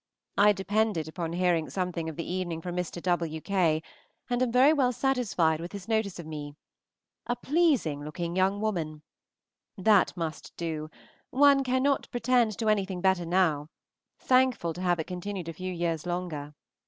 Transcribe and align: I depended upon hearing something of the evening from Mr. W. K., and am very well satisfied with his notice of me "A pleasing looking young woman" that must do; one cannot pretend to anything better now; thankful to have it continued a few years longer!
I 0.35 0.51
depended 0.51 1.07
upon 1.07 1.33
hearing 1.33 1.69
something 1.69 2.09
of 2.09 2.15
the 2.15 2.27
evening 2.27 2.59
from 2.59 2.75
Mr. 2.75 2.99
W. 3.03 3.39
K., 3.39 3.83
and 4.31 4.41
am 4.41 4.51
very 4.51 4.73
well 4.73 4.91
satisfied 4.91 5.59
with 5.61 5.73
his 5.73 5.87
notice 5.87 6.17
of 6.17 6.25
me 6.25 6.55
"A 7.27 7.35
pleasing 7.35 8.03
looking 8.03 8.35
young 8.35 8.59
woman" 8.61 9.03
that 9.77 10.17
must 10.17 10.57
do; 10.57 10.89
one 11.29 11.63
cannot 11.63 12.09
pretend 12.09 12.57
to 12.57 12.67
anything 12.67 12.99
better 12.99 13.27
now; 13.27 13.67
thankful 14.17 14.73
to 14.73 14.81
have 14.81 14.99
it 14.99 15.05
continued 15.05 15.47
a 15.47 15.53
few 15.53 15.71
years 15.71 16.07
longer! 16.07 16.55